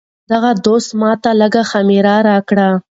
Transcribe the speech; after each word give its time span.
دغه 0.31 0.51
دوست 0.65 0.89
ماته 1.01 1.31
لږه 1.41 1.63
خمیره 1.71 2.15
راکړه. 2.29 2.67